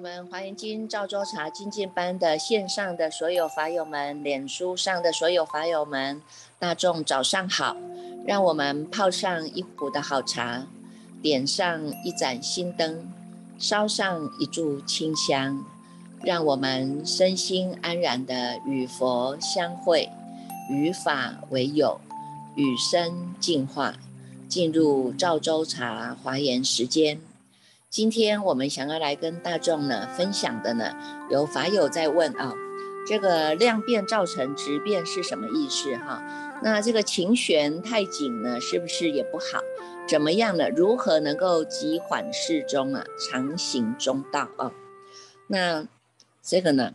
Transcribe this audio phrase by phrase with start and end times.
[0.00, 6.22] 我们华严经赵州茶精进班的线上的所有法友们，脸书上的所有法友们，
[6.58, 7.76] 大众早上好！
[8.24, 10.66] 让我们泡上一壶的好茶，
[11.20, 13.12] 点上一盏心灯，
[13.58, 15.62] 烧上一炷清香，
[16.22, 20.08] 让我们身心安然的与佛相会，
[20.70, 22.00] 与法为友，
[22.54, 23.96] 与生进化，
[24.48, 27.20] 进入赵州茶华严时间。
[27.90, 30.94] 今天我们想要来跟大众呢分享的呢，
[31.28, 32.54] 有法友在问啊，
[33.04, 36.22] 这个量变造成质变是什么意思哈？
[36.62, 39.58] 那这个琴弦太紧呢，是不是也不好？
[40.08, 40.70] 怎么样呢？
[40.70, 44.72] 如何能够急缓适中啊，常行中道啊？
[45.48, 45.88] 那
[46.40, 46.94] 这个呢，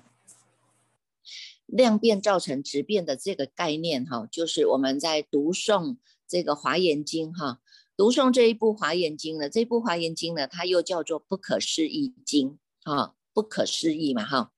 [1.66, 7.60] 量变造成质变的这个概念哈，就是我们在读诵这个华严经哈。
[7.98, 14.52] 读诵这一部《华严经》呢，这部《华严经》呢，它又叫做不可思议经，哈，不可思议嘛，哈。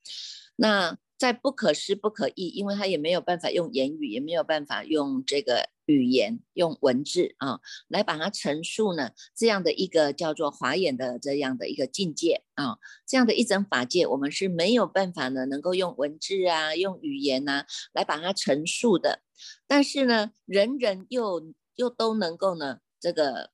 [0.55, 19.21] 那在不可思不可议，因为它也没有办法用言语，也没有办法用这个语言、用文字啊，来把它陈述呢，这样的一个叫做华严的这样的一个境界啊，这样的一整法界，我们是没有办法呢，能够用文字啊、用语言呐来把它陈述的。
[19.67, 22.79] 但是呢，人人又又都能够呢。
[22.99, 23.51] 这个，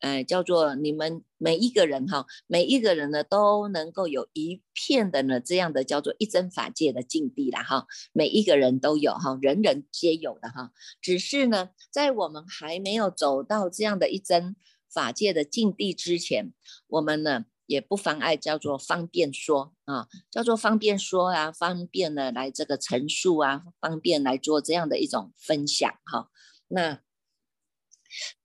[0.00, 14.54] 哎，叫做你们每一个人哈，每一个人呢都能够有一片的呢这样的叫做一真法界的境地了哈，每一个人都有哈，人人皆有的哈，只是呢，在我们还没有走到这样的一真
[14.92, 16.52] 法界的境地之前，
[16.88, 26.28] 我们呢也不妨碍叫做方便说啊，叫做方便说啊，方便呢来这个陈述啊，方便来做这样的一种分享哈，
[26.68, 27.05] 那。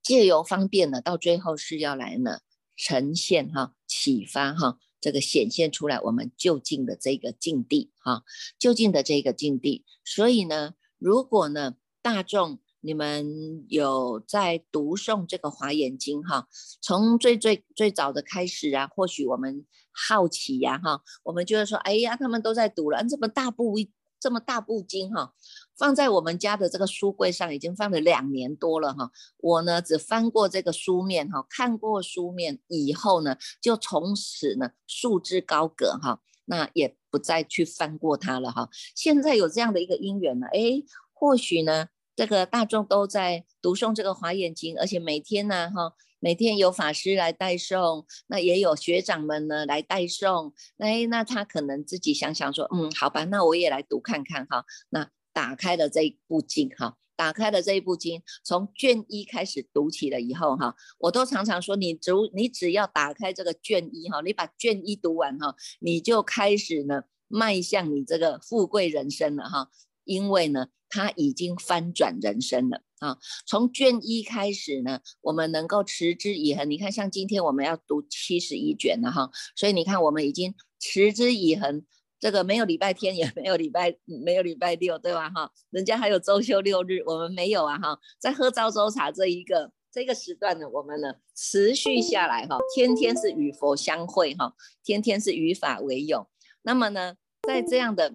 [0.03, 2.39] 借由方便呢，到最后是要来呢
[2.75, 8.23] 呈现哈，启发哈，这个显现出来我们就近的这个境地哈，
[8.57, 9.85] 就近的这个境地。
[10.03, 16.47] 所以呢，如果呢大众你们有在读诵这个华严经哈，
[16.81, 23.75] 从最最最早的开始啊，或许我们好奇呀哈，我们就会说，哎呀，他们都在读了，这么大部
[24.19, 25.33] 这么大部经哈。
[25.81, 29.09] 放在我们家的这个书柜上，已经放了两年多了哈。
[29.37, 38.69] 我呢只翻过这个书面哈，看过书面以后呢，就从此呢束之高阁哈，那也不再去翻过它了哈。
[38.95, 40.83] 现在有这样的一个因缘呢，哎，
[41.13, 55.09] 或许呢这个大众都在读诵这个华严经，而且每天呢哈，每天有法师来代诵，那也有学长们呢来代诵，哎，那他可能自己想想说，嗯，好吧，那我也来读看看哈，那。
[55.33, 69.69] 打开了这一部经哈，打开了这一部经，从卷一开始读起了以后哈，我都常常说你只，你只要打开这个卷一哈，你把卷一读完哈，你就开始呢迈向你这个富贵人生了哈，
[70.03, 73.17] 因为呢它已经翻转人生了啊。
[73.45, 76.69] 从卷一开始呢，我们能够持之以恒。
[76.69, 81.85] 你看，像今天我们要读七十一卷了哈，所以你看我们已经持之以恒。
[82.21, 85.27] 这个没有礼拜天，也没有礼拜，没有礼拜六，对吧？
[85.31, 87.79] 哈，人家还有周休六日，我们没有啊！
[87.79, 96.27] 哈，在喝朝州茶这一个这个时段呢，我们呢持续下来哈，天天是与佛相会哈，天天是与法为友。
[96.61, 97.15] 那么呢，
[97.47, 98.13] 在这样的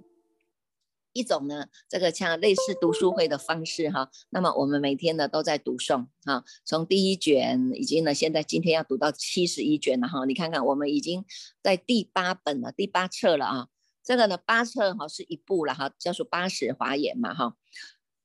[1.12, 11.24] 一种呢，这个像类似读书会的方式哈，那么我们每天呢都在读诵哈，从第一卷已经呢，现在今天要读到七十一卷了哈，你看看我们已经
[11.60, 13.68] 在第八本了，第八册了啊。
[14.06, 17.56] 这个呢，八册哈是一部了哈，叫做八十华严嘛哈。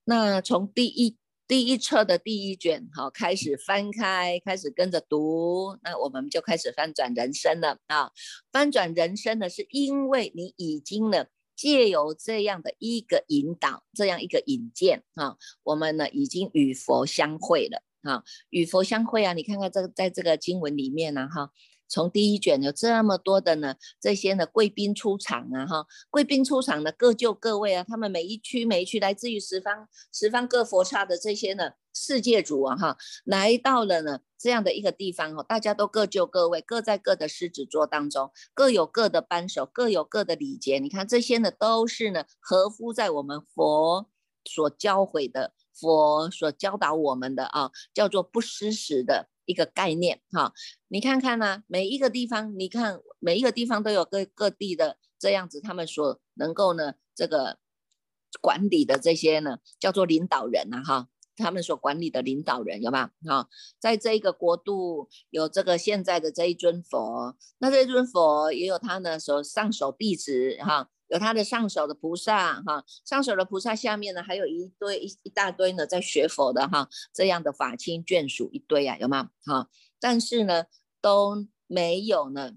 [0.03, 8.11] 那从第一第一册的第一卷哈开始翻开，开始跟着读，那我们就开始翻转人生了啊。
[8.51, 11.25] 翻转人生呢，是因为你已经呢
[11.55, 21.49] 借由这样的一个引导，这样一个引荐啊，我们呢已经与佛相会了啊，与佛相会啊，你看看这个在这个经文里面呢哈。
[21.91, 40.79] 从第一卷有这么多的呢，这些呢贵宾出场啊，哈，贵宾出场呢各就各位啊，他们每一区每一区来自于十方十方各佛刹的这些呢世界主啊，哈，来到了呢这样的一个地方哦，大家都各就各位，各在各的狮子座当中，各有各的扳手，各有各的礼节。
[40.79, 44.09] 你看这些呢都是呢合乎在我们佛
[44.45, 49.27] 所教诲的，佛所教导我们的啊，叫做不失时的。
[49.51, 50.53] 一个概念哈，
[50.87, 57.59] 你看看呢，每一个地方，你看每一个地方都有各各地的这样子，他们所能够呢这个
[58.41, 63.11] 管理的这些呢，叫做领导人呐哈，他们所管理的领导人有吗？
[63.25, 79.29] 哈，在这一个国度有这个现在的这一尊佛，那这尊佛也有他的所上首弟子哈，有他的上首的菩萨哈，上首的菩萨下面呢还有一堆一一大堆呢在学佛的哈，这样的法亲眷属一堆啊，有吗？
[79.45, 79.69] 哈，
[79.99, 80.65] 但是呢
[81.01, 82.53] 都没有呢，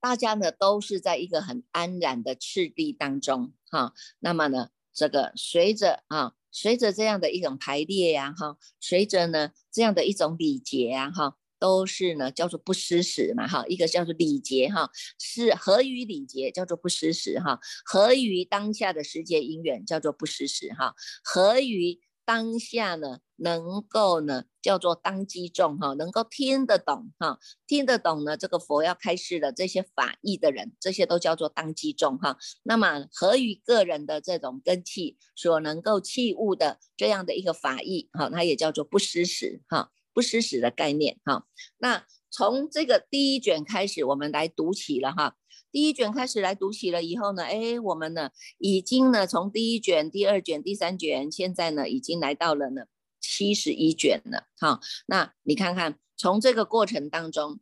[0.00, 6.32] 大家呢都是在一个很安然的赤地当中哈，那么呢这个随着啊。
[6.52, 14.90] 随着这样的一种排列呀，哈，随着呢这样的一种礼节呀，哈，都是呢叫做不失时嘛，哈，一个叫做礼节哈，
[15.20, 22.00] 是合于礼节叫做不失时哈，合于当下的时节因缘叫做不失时哈，合于。
[22.22, 32.36] 当下呢，能够呢叫做当机众哈，能够听得懂哈，听得懂呢这个佛要开示的这些法义的人，这些都叫做当机众哈。
[32.62, 41.46] 那么合于个人的这种根器所能够器物的这样的一个法义哈，它也叫做不失时哈，不失时的概念哈。
[41.78, 45.34] 那从这个第一卷开始，我们来读起了哈。
[45.72, 48.28] 第一卷开始来读起了以后呢，哎，我们呢
[48.58, 52.82] 已经呢从第一卷、第二卷、第三卷，现在呢已经来到了呢
[53.18, 54.48] 七十一卷了。
[54.58, 57.60] 哈，那你看看从这个过程当中，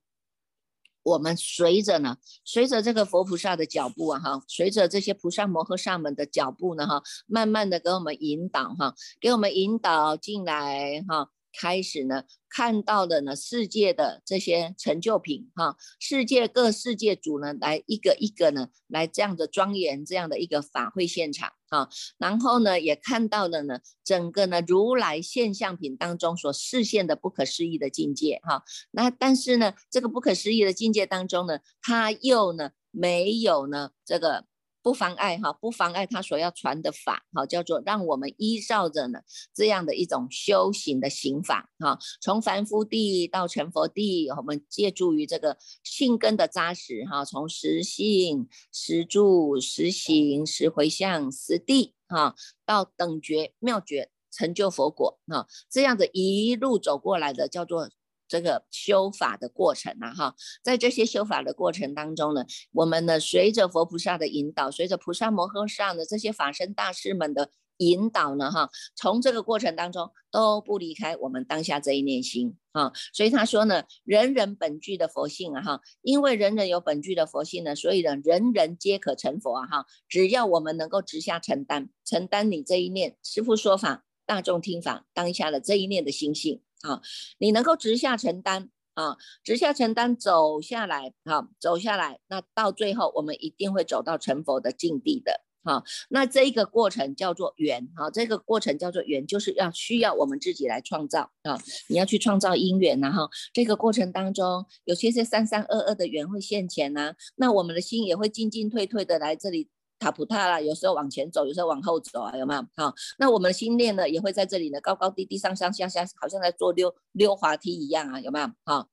[1.05, 11.31] 我们随着呢，随着这个佛菩萨的脚步啊，哈，随着这些菩萨摩诃萨们的脚步呢，哈，慢慢的给我们引导，哈，给我们引导进来，哈。
[11.53, 34.48] 开始呢，看到的呢，世界的这些成就品哈，世界各世界主呢，来一个一个呢，来这样的庄严这样的一个法会现场哈，然后呢，也看到了呢，整个呢如来现象品当中所示现的不可思议的境界哈，那但是呢，这个不可思议的境界当中呢，它又呢没有呢这个。
[34.83, 39.21] 不妨碍哈，不妨碍他所要传的法，哈，叫做让我们依照着呢
[39.53, 52.35] 这样的一种修行的行法，哈，从凡夫地到成佛地，我们借助于这个性根的扎实，哈，从实性、实住、实行、实回向、实地，哈，
[52.65, 57.91] 到等觉妙觉成就佛果，哈，这样的一路走过来的叫做。
[58.29, 72.93] 这个修法的过程啊，哈，在这些修法的过程当中呢，我们呢随着佛菩萨的引导，随着菩萨摩诃萨的这些法身大师们的引导呢，哈，从这个过程当中都不离开我们当下这一念心啊。
[73.13, 86.61] 所以他说呢，人人本具的佛性啊，哈，因为人人有本具的佛性呢，所以呢，人人皆可成佛啊，哈，只要我们能够直下承担，承担你这一念，师父说法，大众听法，当下的这一念的心性。
[86.83, 87.03] 啊，
[87.39, 95.83] 你能够直下承担啊，直下承担走下来，啊，走下来，那到最后我们一定会走到成佛的境地的，哈。
[96.09, 101.59] 那这一个过程叫做缘，哈，这个过程叫做缘，就是要需要我们自己来创造啊，
[101.89, 109.69] 你要去创造因缘然后这个过程当中，有些些三三二二的缘会现前呐，那我们的心也会进进退退的来这里。
[109.99, 112.63] 塔普塔啦，有时候往前走，有时候往后走啊，有没有？
[112.77, 118.49] 好，那我们的心念呢，也会在这里呢，高高低低，上上下下，好像在做溜溜滑梯一样啊，有没有？
[118.65, 118.89] 好，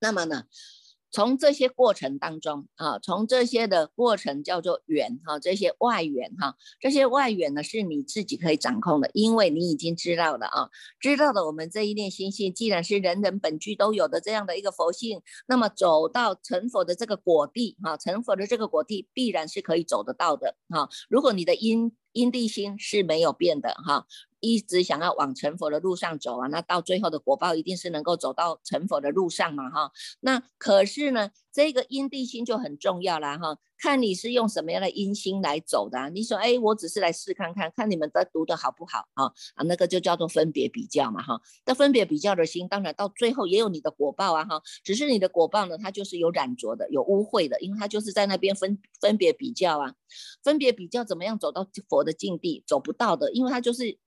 [0.00, 0.44] 那么呢？
[1.10, 20.88] 从这些过程当中啊，从这些的过程叫做缘哈，这些外缘哈，这些外缘呢是你自己可以掌控的，因为你已经知道了啊，知道了我们这一念心性，既然是人人本具都有的这样的一个佛性，那么走到成佛的这个果地哈，成佛的这个果地必然是可以走得到的哈。
[21.08, 24.06] 如果你的因因地心是没有变的哈。
[24.40, 29.92] 一直想要往成佛的路上走啊，那到最后的果报一定是能够走到成佛的路上嘛，哈。
[30.20, 33.58] 那可是呢，这个因地心就很重要啦，哈。
[33.82, 36.10] 看你是用什么样的因心来走的。
[36.10, 39.24] 你说，哎，我只是来试看看，看你们的读的好不好啊？
[39.54, 41.40] 啊，那个就叫做分别比较嘛，哈。
[41.64, 44.60] 那分别比较的心，当然到最后也有你的果报啊，哈。
[44.84, 49.94] 只是你的果报呢，它就是有染浊的，有污秽的，因为它就是在那边分分别比较啊。
[50.42, 53.98] 分别比较怎么样走到佛的境地，走不到的，因为它就是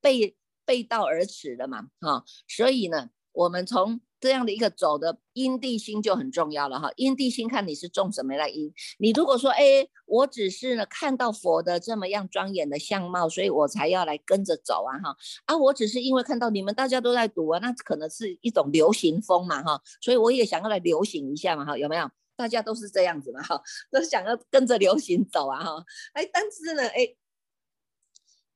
[0.00, 2.24] 背背道而驰的嘛，哈。
[2.48, 6.90] 所以呢，我们从这样的一个走的因地心就很重要了哈。
[6.96, 8.72] 因地心看你是种什么来因。
[8.98, 15.16] 你如果说，哎，我只是呢看到佛的这么样庄严的相貌，所以我才要来跟着走啊哈。
[15.44, 22.10] 啊，我只是因为看到你们大家都在读啊，那可能是一种流行风嘛哈，所以我也想要来流行一下嘛哈，有没有？
[22.36, 23.60] 大家都是这样子嘛哈，
[23.92, 25.84] 都想要跟着流行走啊哈。
[26.14, 27.14] 哎，但是呢，哎，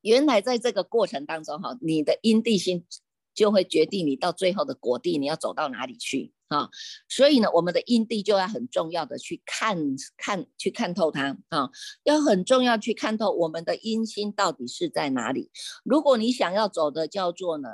[0.01, 2.85] 原来在这个过程当中哈，你的因地心
[3.39, 6.33] 就会决定你到最后的果地你要走到哪里去。
[6.49, 6.67] 啊，
[7.07, 9.77] 所以呢，我们的因地就要很重要的去看
[10.17, 11.69] 看去看透它啊，
[12.03, 15.51] 要很重要去看透我们的因心到底是在哪里。
[15.83, 17.69] 如果你想要走的叫做呢？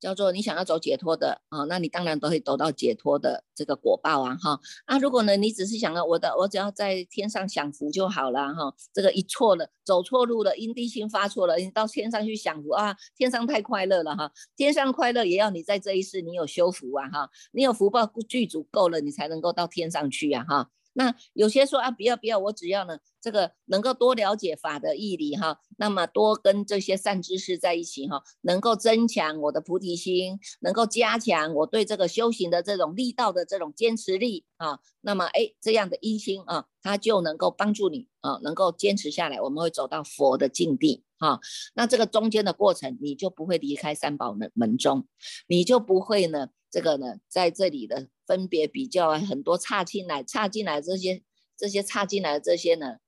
[0.00, 4.58] 叫做你想要走解脱的啊，那你当然都会得到解脱的这个果报啊哈。
[4.86, 8.74] 啊，如果呢你只是想要我的，我只要在天上享福就好了哈。
[8.92, 14.32] 这个一错了，走错路了，因地心发错了，你到天上去享福啊，天上太快乐了哈。
[14.56, 20.70] 天上快乐也要你在这一世你有修福啊哈，你有福报具足够了，你才能够到天上去呀哈。
[20.92, 41.04] 那有些说啊，不要不要，我只要呢，这个能够多了解法的义理哈，那么多跟这些善知识在一起哈，能够增强我的菩提心，能够加强我对这个修行的这种力道的这种坚持力啊，那么哎，这样的一心啊，它就能够帮助你啊，能够坚持下来，我们会走到佛的境地。
[41.20, 41.38] 好。
[41.74, 45.06] 那这个中间的过程，你就不会离开三宝门门中，
[45.46, 46.48] 你就不会呢。
[46.72, 51.20] 这个呢，在这里的分别比较，很多差进来，差进来这些，
[51.56, 52.98] 这些差进来这些呢，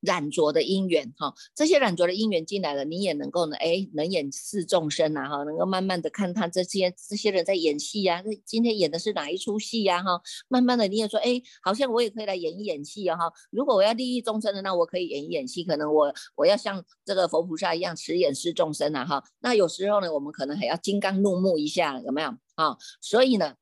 [0.00, 22.76] 染着的因缘哈，这些染着的因缘进来了，你也能够呢，哎，能演示众生呐哈，能够慢慢的看他这些这些人在演戏呀，那今天演的是哪一出戏呀哈，慢慢的你也说，哎，好像我也可以来演一演戏啊哈，如果我要利益众生的，那我可以演一演戏，可能我我要像这个佛菩萨一样持演示众生啊哈，那有时候呢，我们可能还要金刚怒目一下，有没有啊？
[23.00, 23.54] 所以呢。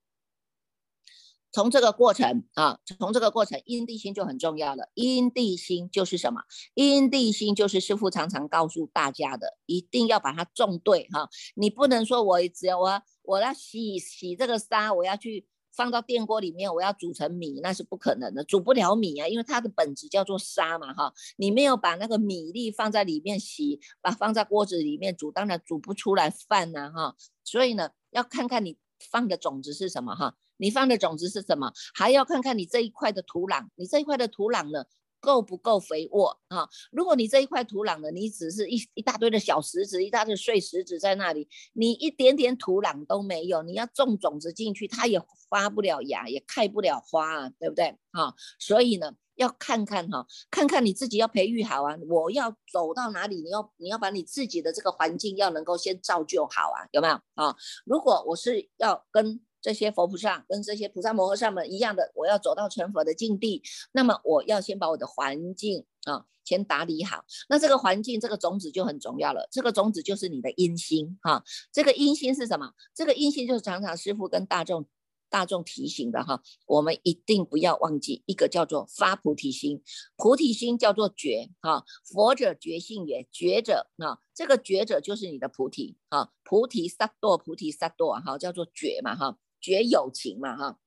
[1.50, 4.90] 从这个过程啊，从这个过程，因地心就很重要了。
[4.94, 6.42] 因地心就是什么？
[6.74, 11.28] 因地心就是师父常常告诉大家的，一定要把它种对哈。
[11.54, 21.12] 你不能说我只要我我要洗洗这个沙，我要去放到电锅里面，我要煮成米，那是不可能的，煮不了米啊，因为它的本质叫做沙嘛哈。
[21.36, 27.16] 你没有把那个米粒放在里面洗，把放在锅子里面煮，当然煮不出来饭呐哈。
[27.42, 28.76] 所以呢，要看看你
[29.10, 30.34] 放的种子是什么哈。
[30.58, 31.72] 你放的种子是什么？
[31.94, 34.84] 还要看看你这一块的土壤，你这一块的土壤呢
[35.20, 36.68] 够不够肥沃啊？
[36.92, 47.96] 如果你这一块土壤呢，你只是一一大堆的小石子，一大堆碎石子在那里，你一点点土壤都没有，你要种种子进去，它也发不了芽，也开不了花啊，对不对？
[48.12, 57.56] 啊，所以呢，要看看哈，看看你自己要培育好啊，我要走到哪里，你要你要把你自己的这个环境要能够先造就好啊，有没有啊？
[57.84, 63.62] 如果我是要跟这些佛菩萨跟这些菩萨摩诃萨们一样的，我要走到成佛的境地，
[63.92, 67.24] 那么我要先把我的环境啊先打理好。
[67.48, 69.48] 那这个环境，这个种子就很重要了。
[69.50, 71.42] 这个种子就是你的因心哈。
[71.72, 72.72] 这个因心是什么？
[72.94, 74.86] 这个因心就是常常师父跟大众
[75.28, 76.40] 大众提醒的哈。
[76.66, 79.82] 我们一定不要忘记一个叫做发菩提心，
[80.16, 81.84] 菩提心叫做觉哈。
[82.06, 86.32] 佛者觉性也，觉者啊，这个觉者就是你的菩提哈。
[86.44, 89.36] 菩提萨埵，菩提萨埵哈，叫做觉嘛哈。
[89.60, 90.78] 绝友情嘛，哈，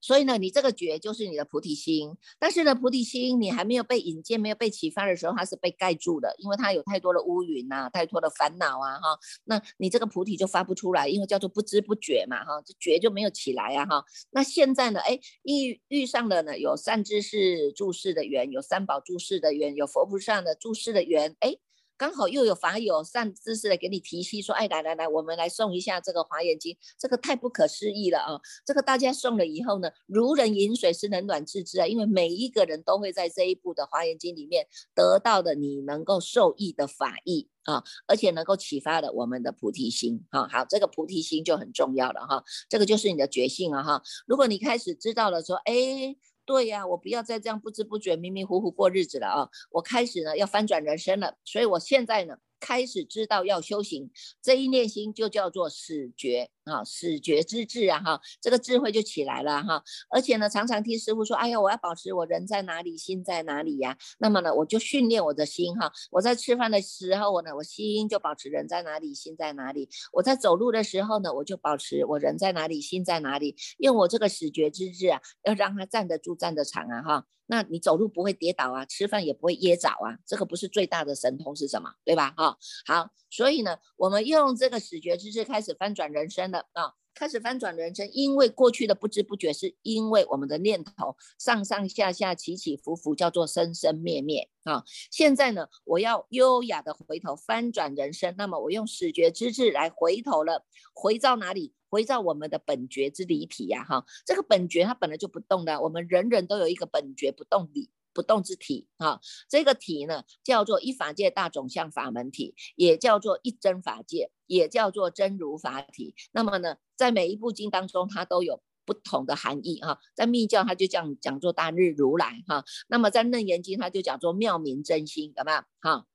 [0.00, 21.56] 所以呢，你这个觉就是你的菩提心，但是呢，菩提心你还没有被引荐、没有被启发的时候，它是被盖住的，因为它有太多的乌云呐，太多的烦恼啊，哈，那你这个菩提就发不出来，因为叫做不知不觉嘛，哈，这觉就没有起来呀，哈，那现在呢，哎，遇遇上了呢，有善知识注释的缘，有三宝注释的缘，有佛菩萨的注释的缘，哎。
[21.98, 28.40] 刚好又有法友善知识的给你提息说，哎，来来来，我们来送一下这个华严经，这个太不可思议了啊！
[28.64, 31.86] 这个大家送了以后呢，如人饮水，是冷暖自知啊。
[31.86, 40.46] 因为每一个人都会在这一部的华严经里面得到的你能够受益的法益啊，而且能够启发的我们的菩提心啊。
[40.48, 44.02] 好，这个菩提心就很重要了哈，这个就是你的觉性啊哈。
[44.26, 46.16] 如果你开始知道了说，哎。
[46.46, 49.48] 对呀，我不要再这样不知不觉、迷迷糊糊过日子了啊！
[49.72, 52.36] 我开始呢要翻转人生了，所以我现在呢。
[52.58, 54.10] 开始知道要修行，
[54.40, 59.82] 这一念心就叫做始觉啊，始觉之智啊哈，这个智慧就起来了哈。
[60.10, 63.96] 而且呢，常常听师傅说，哎呀，我要保持我人在哪里，心在哪里呀？
[64.18, 65.92] 那么呢，我就训练我的心哈。
[66.10, 73.54] 我在吃饭的时候呢，我心就保持人在哪里，心在哪里；我在走路的时候呢，我就保持我人在哪里，心在哪里。
[73.78, 77.26] 用我这个始觉之智啊，要让他站得住、站得长啊哈。
[77.48, 81.92] 那你走路不会跌倒啊，吃饭也不会噎着啊，这个不是最大的神通是什么？
[82.04, 82.34] 对吧？
[82.36, 86.94] 哈，好，所以呢，我们用这个始觉之智开始翻转人生啊。
[87.18, 94.84] 开始翻转人生，因为过去的不知不觉，是因为我们的念头上上下下起起伏伏，叫做生生灭灭啊。
[95.10, 101.72] 现在呢，我要优雅的回头翻转人生，那么我用始觉之智来回头了，回到哪里？
[101.88, 104.04] 回到我们的本觉之离体呀，哈。
[104.26, 109.20] 这个本觉它本来就不动的，我们人人都有一个本觉不动理不动之体啊。
[109.48, 116.14] 这个体呢，叫做一法界大种相法门体，也叫做一真法界，也叫做真如法体。
[116.32, 119.98] 那么呢，在每一部经当中，它都有不同的含义哈。
[120.14, 122.64] 在密教，它就讲讲做大日如来哈。
[122.88, 126.06] 那么在楞严经，它就讲做妙明真心，有没有哈？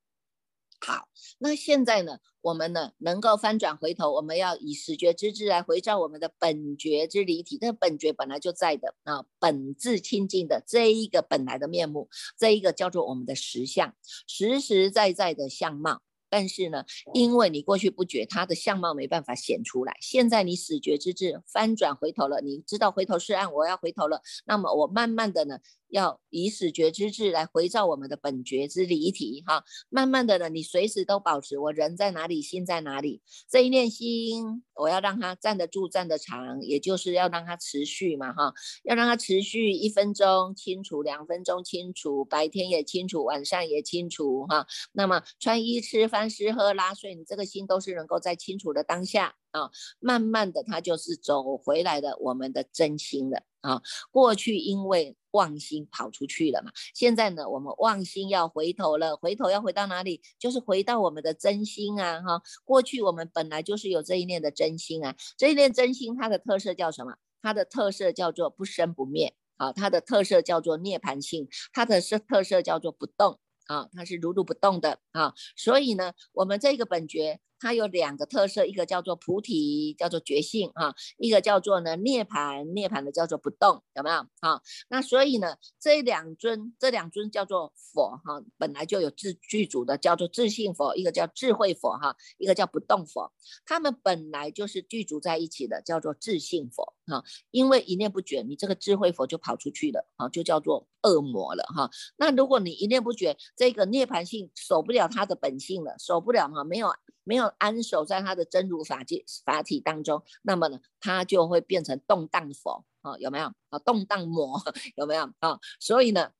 [0.84, 1.08] 好，
[1.38, 13.94] 那现在呢，我们呢能够翻转回头，我们要以始觉之智来回照我们的本觉之离体，那本觉本来就在的啊，本质清净的这一个本来的面目，这一个叫做我们的实相，
[14.26, 16.02] 实实在在的相貌。
[16.32, 19.94] 但是呢，因为你过去不觉，他的相貌没办法显出来。
[20.00, 24.22] 现在你始觉之智翻转回头了，你知道回头是岸，我要回头了。
[24.46, 25.58] 那么我慢慢的呢，
[25.92, 33.20] 要以始觉之智来回照我们的本觉之离体，哈，慢慢的呢，你随时都保持我人在哪里，心在哪里。
[33.48, 44.66] 这一念心，我要让它站得住，站得长，也就是要让它持续嘛，哈，要让它持续一分钟清楚，两分钟清楚，白天也清楚，晚上也清楚，哈。
[44.92, 46.22] 那么穿衣吃饭。
[46.32, 53.80] 吃喝拉睡，你这个心都是能够在清楚的当下啊，慢慢的，它就是走回来的我们的真心了啊。
[54.10, 60.20] 过去因为妄心跑出去了嘛，现在呢，我们妄心要回头了，回头要回到哪里？
[60.38, 62.42] 就是回到我们的真心啊哈。
[62.64, 67.14] 过去我们本来就是有这一念的真心啊，这一念真心它的特色叫什么？
[67.42, 73.38] 它的特色叫做不生不灭啊，它的特色叫做涅槃性，它的是特色叫做不动。
[73.66, 77.38] 啊，它是如如不动的啊，所以呢，我们这个本觉。
[77.62, 84.60] 它有两个特色，一个叫做菩提，叫做觉性啊；一个叫做呢涅槃，涅槃的叫做不动，有没有啊？
[84.88, 93.32] 那所以呢，这两尊，这两尊叫做佛哈，本来就有自具足的，叫做自信佛，一个叫智慧佛哈，一个叫不动佛，
[93.64, 97.22] 他们本来就是具足在一起的，叫做自信佛哈。
[97.50, 101.90] 因为一念不绝，你这个智慧佛就跑出去了啊，就叫做恶魔了哈。
[102.16, 106.92] 那如果你一念不绝，这个涅槃性守不了他的本性了，守不了哈，没有。
[107.24, 113.78] 没有安守在他的真如法界法体当中，那么呢，他就会变成动荡佛啊，有没有啊？
[113.78, 114.60] 动荡魔
[114.98, 115.60] 有没有啊？
[115.78, 116.32] 所以呢，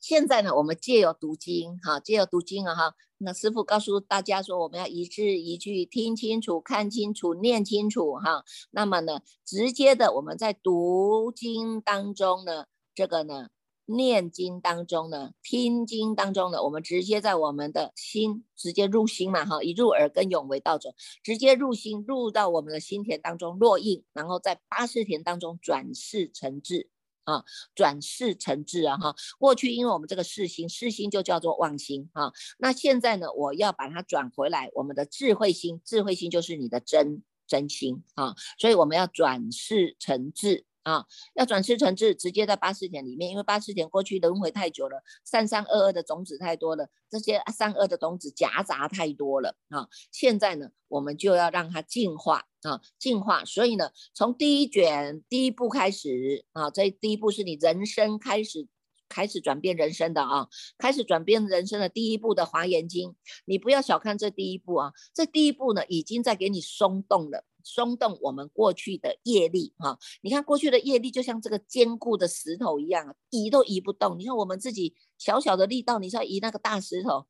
[0.00, 8.44] 现在呢，我们借由读经哈，借由读经啊哈，那师傅告诉大家说，我们要一字一句听清楚、看清楚、念清楚哈。
[8.70, 13.48] 那么呢，直接的我们在读经当中呢，这个呢。
[13.90, 26.90] 念经当中呢，听经当中呢，我们直接在我们的心直接入心嘛，哈，一入耳根永为道种，直接入心，入到我们的心田当中落印，然后在八识田当中转世成智
[27.28, 40.64] 啊，转世成智啊，哈，过去因为我们这个世心，世心就叫做妄心啊，那现在呢，我要把它转回来，我们的智慧心，智慧心就是你的真真心啊，所以我们要转世成智。
[40.88, 49.86] 啊，要转世成智，直接在八四田里面，因为八四田过去轮回太久了，三三二二的种子太多了，这些三二的种子夹杂太多了啊。
[50.10, 53.44] 现在呢，我们就要让它进化啊，进化。
[53.44, 58.66] 所以呢，从第一卷第一步开始啊，这第一步是你人生开始
[59.10, 60.48] 开始转变人生的啊，
[60.78, 67.44] 开始转变人生的第一步的华严经，你不要小看这第一步啊，这第一步呢，已经在给你松动了。
[67.64, 74.18] 松动我们过去的业力哈，你看过去的业力就像这个坚固的石头一样，移都移不动。
[74.18, 77.26] 你看我们自己小小的力道，你说移那个大石头，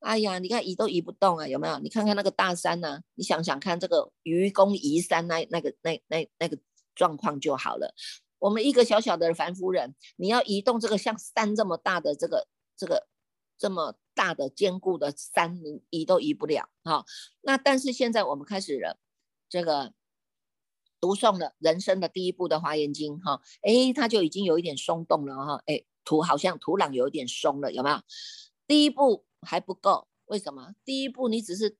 [0.00, 1.78] 哎呀，你看移都移不动啊，有没有？
[1.80, 3.00] 你看看那个大山呢？
[3.14, 6.58] 你想想看这个愚公移山那那个那那那个
[6.94, 7.94] 状况就好了。
[8.38, 13.06] 我们一个小小的凡夫人，你要移动这个像山这么大的这个这个
[13.58, 17.04] 这么大的坚固的山，你移都移不了哈。
[17.42, 18.98] 那但是现在我们开始了。
[19.52, 19.92] 这个
[20.98, 28.00] 读诵的人生的第一步的华严经，哈，哎，它就已经有一点松动了，哈，哎，土好像土壤有一点松了，有没有？
[28.66, 30.72] 第一步还不够，为什么？
[30.86, 31.76] 第一步你只是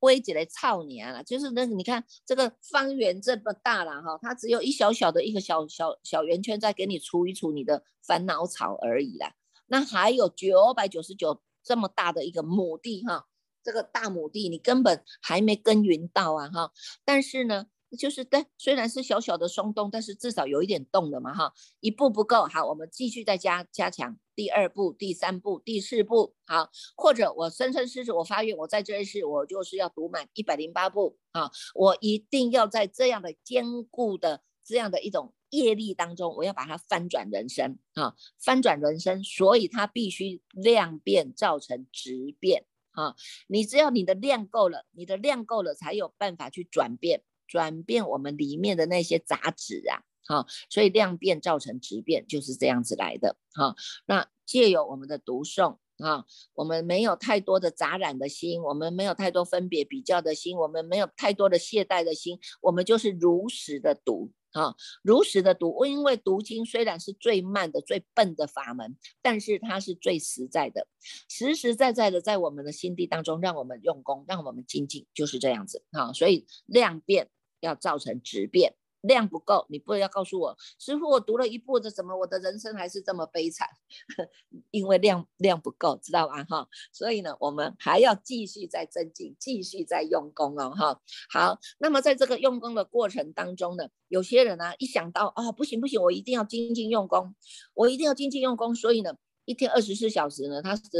[0.00, 9.32] 微起来操年了，就是那个你看这个方圆这么大了，哈，它只有一小小的一个小小小圆圈在给你除一除你的烦恼草而已啦，
[9.66, 13.28] 那还有九百九十九这么大的一个亩地，哈。
[13.64, 16.70] 这个大亩地你根本还没耕耘到啊哈，
[17.04, 17.66] 但是呢，
[17.98, 42.66] 就是对，虽然是小小的松动，但是至少有一点动了嘛哈，一步不够，好，我们继续再加加强，第二步、第三步、第四步，好，或者我生生世世我发愿，我在这一世我就是要读满一百零八步啊，我一定要在这样的坚固的这样的一种业力当中，我要把它翻转人生啊，翻转人生，所以它必须量变造成质变。
[42.94, 43.14] 啊，
[43.48, 53.74] 你只要你的量够了，你的量够了，才有办法去转变，转变我们里面的那些杂质啊，哈，所以量变造成质变就是这样子来的哈。
[54.06, 65.84] 那借由我们的读诵啊，我们没有太多的杂染的心，我们没有太多分别比较的心，我们没有太多的懈怠的心，我们就是如实的读啊，如实的读。
[65.84, 70.88] 因为读经虽然是最慢的、最笨的法门，但是它是最实在的，
[71.28, 76.12] 实实在在的在我们的心地当中，让我们用功，让我们精进，就是这样子啊。
[76.12, 77.28] 所以量变
[77.60, 78.74] 要造成质变。
[79.04, 83.68] 量不够，你不要告诉我，师傅，我读了一部，这怎么我的人生还是这么悲惨？
[84.70, 86.42] 因为量量不够，知道吧？
[86.44, 91.00] 哈，所以呢，我们还要继续在增进，继续在用功哦，哈。
[91.30, 97.34] 好，那么在这个用功的过程当中呢，有些人呢，一想到啊，不行不行，我一定要精进用功，
[97.74, 99.14] 我一定要精进用功，所以呢，
[99.44, 100.90] 一天二十四小时呢，他只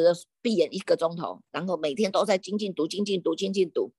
[0.42, 3.92] 闭眼一个钟头，然后每天都在精进读、精进读、精进读。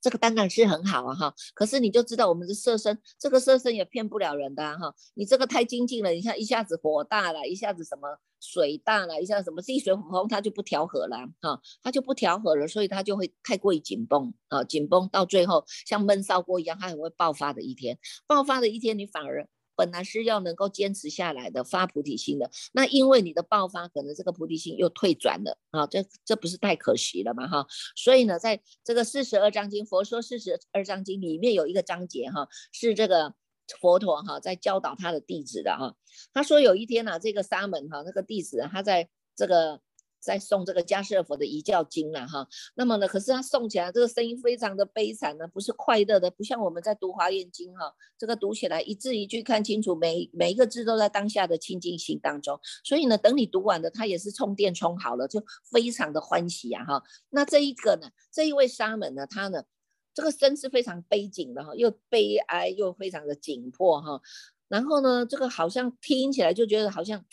[0.00, 4.94] 这个当然是很好啊哈，可是你就知道我们的色身，这个色身也骗不了人的哈。
[5.14, 19.48] 你这个太精进了，你看一下子火大了，一下子什么水大了，一下子什么地水火风，它就不调和了哈，它就不调和了，所以它就会太过于紧绷啊，紧绷到最后像闷烧锅一样，它很会爆发的一天，爆发的一天你反而。
[19.80, 27.66] 本来是要能够坚持下来的发菩提心的，那因为你的爆发，可能这个菩提心又退转了啊，这这不是太可惜了嘛哈？
[27.96, 33.32] 所以呢，在这个四十二章经，佛说四十二章经里面有一个章节哈，是这个
[33.80, 35.96] 佛陀哈在教导他的弟子的哈。
[36.34, 39.80] 他说有一天呢，这个沙门哈那个弟子他在这个。
[40.20, 57.02] 在诵这个迦舍佛的遗教经了哈，那么呢，可是他诵起来这个声音非常的悲惨呢，不是快乐的，不像我们在读华严经哈，这个读起来一字一句看清楚，每每一个字都在当下的清净心当中，所以呢，等你读完的，他也是充电充好了，就非常的欢喜啊哈。
[57.30, 59.64] 那这一个呢，这一位沙门呢，他呢，
[60.12, 64.20] 这个声是非常悲紧的哈，又悲哀又非常的紧迫哈，
[64.68, 67.24] 然后呢，这个好像听起来就觉得好像。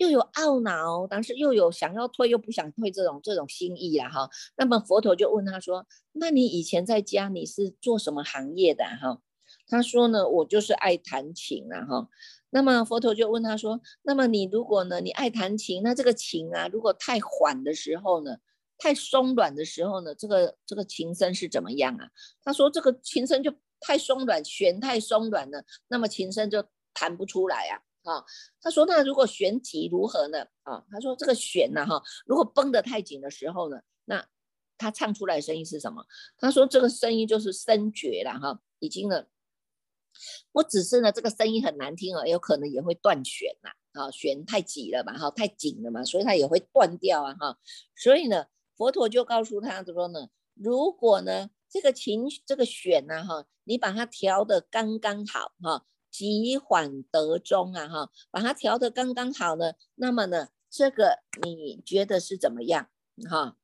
[0.00, 4.30] 又有懊恼，但是又有想要退又不想退这种这种心意啊哈。
[4.56, 9.20] 那么佛陀就问他说：“那你以前在家你是做什么行业的哈？”
[9.68, 12.08] 他说呢：“我就是爱弹琴啊哈。”
[12.48, 18.38] 那么佛陀就问他说：“那么你如果呢，你爱弹琴，那这个琴啊，如果太缓的时候呢，
[18.78, 22.08] 太松软的时候呢，这个这个琴声是怎么样啊？”
[22.42, 28.24] 他说：“这个琴声就太松软，弦太松软了，那么琴声就弹不出来啊。”啊，
[28.62, 30.46] 他说那如果弦急如何呢？
[30.62, 34.26] 啊，他说这个弦呢，哈，如果绷得太紧的时候呢，那
[34.78, 36.04] 他唱出来声音是什么？
[36.38, 39.26] 他说这个声音就是声绝了，哈，已经呢，
[40.50, 47.58] 不只是呢这个声音很难听啊，有可能也会断弦呐，啊，弦太挤了嘛，哈，太紧了嘛，所以它也会断掉啊，哈，
[47.94, 55.84] 所以呢，佛陀就告诉他说呢，如果呢这个琴这个弦呢，哈，你把它调的刚刚好，哈。
[56.10, 59.72] 急缓得中啊，哈，把它调得刚刚好呢。
[59.94, 62.88] 那么呢，这个你觉得是怎么样？
[63.28, 63.56] 哈，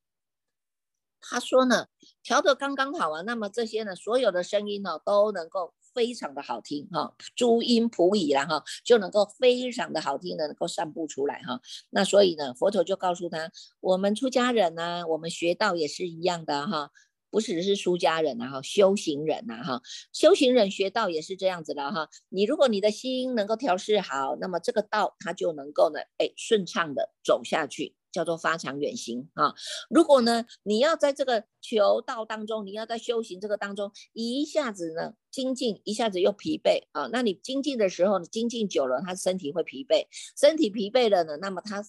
[1.20, 1.88] 他说呢，
[2.22, 3.22] 调得刚刚好啊。
[3.22, 11.60] 那么这些呢，所有的声音呢，都能够非常的好听哈，诸音普矣了哈，就能够非常的好听的，能够散布出来哈。
[11.90, 16.90] 那所以呢，佛陀就告诉他，我们出家人呢，我们学道也是一样的哈。
[17.36, 22.08] 不只是出家人呐哈，修行人呐哈，修行人学道也是这样子的哈。
[22.30, 29.52] 你如果你的心能够调试好，那么这个道它就能够呢，哎，顺畅的走下去，叫做发长远行啊。
[29.90, 37.10] 如果呢，你要在这个求道当中，你要在修行这个当中，一下子呢精进，一下子又疲惫啊。
[37.12, 40.06] 那你精进的时候，你精进久了，他身体会疲惫，
[40.40, 41.84] 身体疲惫了呢，那么他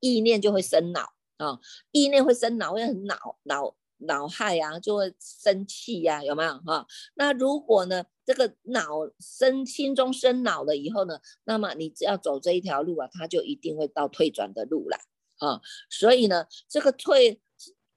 [0.00, 1.58] 意念就会生恼啊，
[1.92, 3.74] 意念会生恼，会很恼恼。
[4.06, 6.86] 恼害呀，就会生气呀，有没有哈？
[7.14, 8.88] 那如果呢，这个恼
[9.18, 14.98] 生心中生恼了以后呢，那么你只要走这一条路啊，它就一定会到退转的路啦
[15.38, 15.60] 啊。
[15.90, 17.40] 所以呢，这个退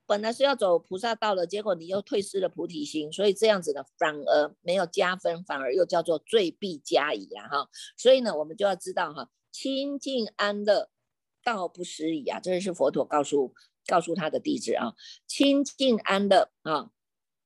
[0.06, 7.68] 本来是要走菩萨道的，结果你又退失了菩提心，所以这样子呢，反而没有加分，反而又叫做罪必加矣啊哈。
[7.96, 10.90] 所以呢，我们就要知道哈，清净安乐
[11.42, 13.52] 道不失矣啊，这是佛陀告诉。
[13.86, 14.92] 告诉他的弟子啊，
[15.26, 16.90] 清净安乐啊，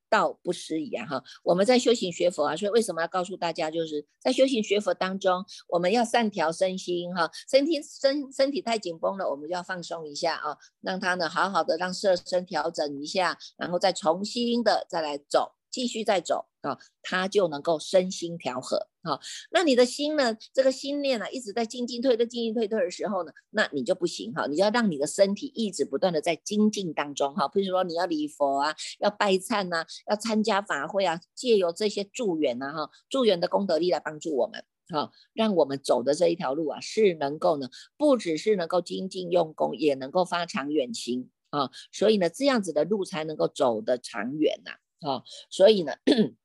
[0.09, 1.23] 道不失仪啊哈。
[1.45, 7.31] 我们在修行学佛啊，所以为什么要告诉大家，就是在修行学佛当中，我们要善调身心哈。
[7.49, 19.19] 身体身身体太紧绷了，我们就要放松一下啊，让他呢好好的让色身调整一下，然后再重新的再来走，继续再走啊，他就能够身心调和好，
[19.51, 20.37] 那你的心呢？
[20.53, 24.47] 这个心念呢，一直在进进退退、进进退退的时候呢，那你就不行哈。
[24.47, 27.49] 你就要让你的身体一直不断的在精进当中哈。
[27.49, 41.71] 比如说你要礼佛啊，要拜忏呐，要参加法会啊，借由这些助缘呐哈，助缘的功德力来帮助我们哈，让我们走的这一条路啊，是能够呢，不只是能够精进用功，也能够发长远心啊。
[41.91, 44.73] 所以呢，这样子的路才能够走得长远呐。
[45.11, 45.95] 啊，所以呢。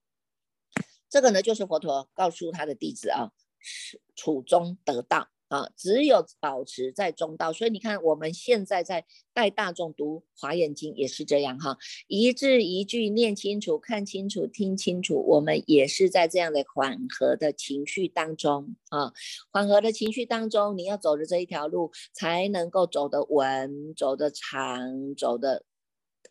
[1.15, 3.31] 这个呢，就是佛陀告诉他的弟子啊，
[4.17, 7.53] 处中得道啊，只有保持在中道。
[7.53, 19.13] 所以你看，我们现在在带大众读《华严经》也是这样哈，一字一句念清楚、看清楚、听清楚，我们也是在这样的缓和的情绪当中啊，
[19.49, 25.63] 缓和的情绪当中，你要走的这一条路才能够走得稳、走得长、走得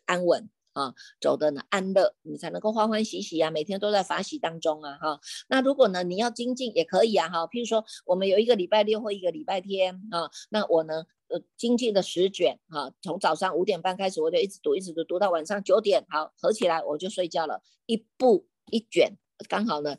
[0.05, 0.47] 安稳。
[0.75, 5.19] 啊，走的呢安乐，你才能够欢欢喜喜啊，每天都在法喜当中啊，哈。
[5.47, 7.47] 那如果呢你要精进也可以啊，哈。
[7.47, 17.61] 譬如说我们有一个礼拜六或一个礼拜天啊，那我呢呃精进的十卷啊，从早上五点半开始我就一直读，一直读，读到晚上九点，好合起来我就睡觉了。
[17.85, 19.13] 一部一卷
[19.47, 19.95] 刚好呢，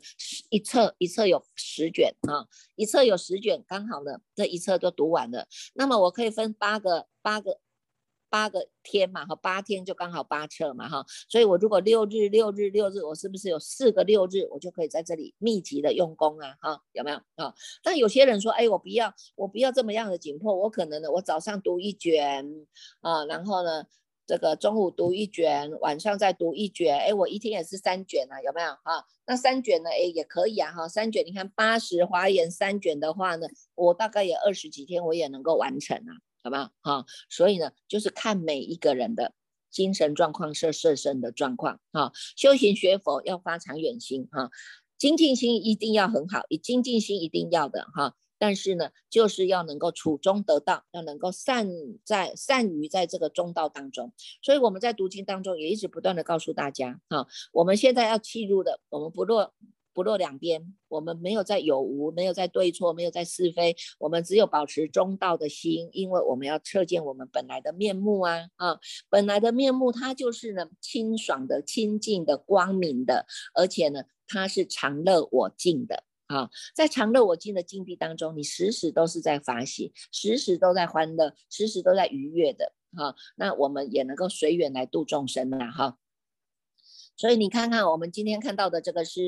[0.51, 5.47] 一册一册有十卷啊，一册有十卷刚好呢，这一册都读完了。
[5.73, 7.59] 那么我可以分八个八个。
[8.29, 17.53] 八个天嘛，哈，八天就刚好八册嘛，哈，所以我如果六日六日六日，我是不是有四个六日，我就可以在这里密集的用功啊，哈，有没有啊？
[17.83, 22.67] 但有些人说，哎，我不要，我不要这么样的紧迫，我可能呢，我早上读一卷
[23.01, 23.85] 啊，然后呢，
[24.25, 29.05] 这个中午读一卷，晚上再读一卷，哎，我一天也是三卷啊，有没有哈？
[29.25, 36.11] 那三卷呢，哎，也可以啊，哈，三卷，你看八十华严三卷的话呢，我大概也二十几天，我也能够完成啊。
[36.43, 39.33] 好吧，哈，所以呢，就是看每一个人的
[39.69, 44.49] 精神状况、色色身的状况，哈，修行学佛要发长远心，哈，
[44.97, 51.67] 精进心一定要很好，以精进心一定要的，哈，但是呢，就是要能够处中得道，要能够善
[52.05, 59.53] 在善于在这个中道当中，所以我们在读经当中也一直不断的告诉大家，哈，我们现在要契入的，我们不落。
[59.97, 68.79] 不落两边，我们没有在有无，没有在对错，没有在是非，我们只有保持中道的心，因为我们要测见我们本来的面目啊啊，
[69.09, 85.97] 本来的面目它就是呢清爽的、清净的、光明的，而且呢它是常乐我净的啊，在常乐我净的境地当中，你时时都是在法喜，时时都在欢乐，时时都在愉悦的啊，那我们也能够随缘来度众生啊哈。
[87.17, 89.21] 所以你看看，我们今天看到的这个是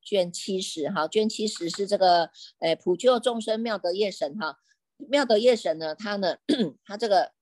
[0.00, 4.56] 卷七十哈，卷七十是这个诶普救众生妙德业神哈，
[4.96, 6.36] 妙德业神呢，他呢，
[6.84, 7.32] 他这个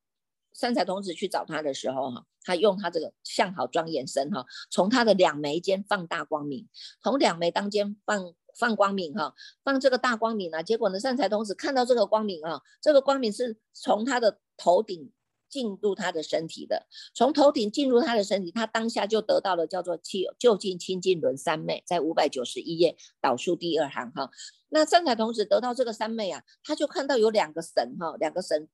[0.54, 6.66] 三彩童子去找他的时候哈，他用他这个相好庄严身哈，从他的两眉间放大光明，
[7.02, 15.12] 从两眉当间放放光明哈，放这个大光明啊，结果呢，善财童子看到这个光明啊，这个光明是从他的头顶。
[15.48, 24.30] 进入他的身体的，从头顶进入他的身体，他当下就得到了叫做七就近清净轮三昧，在五百九十一页导数第二行哈。
[24.68, 28.68] 那三彩童子得到这个三昧啊，他就看到有两个神哈，两个神，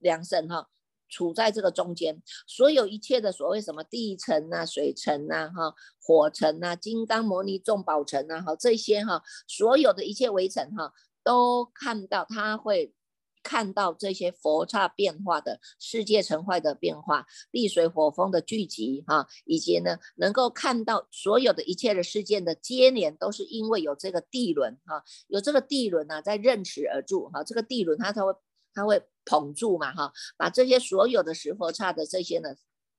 [0.00, 0.68] 两神哈，
[1.08, 10.92] 处在这个中间，所有一切的所谓什么地层呐、水层呐、哈火层呐、金刚摩尼众宝层呐，哈这些哈，所有的一切围尘哈，
[11.24, 12.92] 都看到他会。
[13.44, 28.34] 看到这些佛刹变化的世界成坏的变化，地水火风的聚集，哈，以及呢，能够看到所有的一切的事件的接连，都是因为有这个地轮，哈，有这个地轮呢，在任持而住，哈，这个地轮它才会
[28.72, 32.56] 它会捧住嘛，哈，把这些所有的石佛刹的这些呢。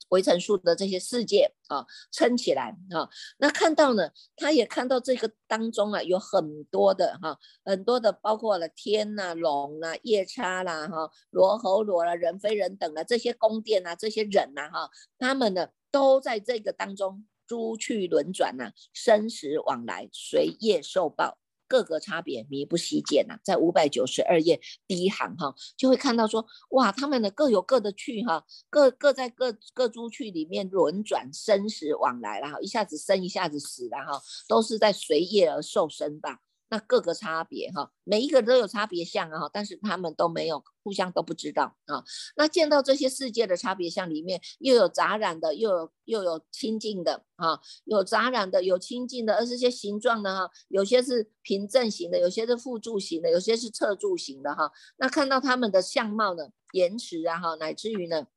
[0.09, 21.39] 围城数的这些世界啊，撑起来啊，那看到呢，他也看到这个当中啊，有很多的哈，很多的包括了天呐、龙啊、夜叉啦、哈、罗喉罗啦、人非人等啊这些宫殿啊，这些人呐哈，他们呢都在这个当中诸去轮转呐，生死往来，随业受报。
[21.67, 36.44] 各个差别弥不稀见呐，在五百九十二页第一行哈，就会看到说，哇，他们的各有各的趣哈，各各在各各诸趣里面轮转生死往来了哈一下子生一下子死了哈，都是在随业而受生吧。
[36.69, 42.03] 那各个差别哈，每一个都有差别相啊，但是他们都没有互相都不知道啊。
[42.35, 54.71] 那见到这些世界的差别相里面，又有杂染的，又有又有清净的啊，有杂染的，有清净的，而这些形状呢哈，有些是平正型的，有些是辅助型的，有些是侧柱型的哈。
[54.97, 58.27] 那看到他们的相貌呢，延迟啊哈，乃至于呢。